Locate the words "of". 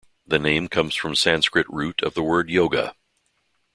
2.01-2.15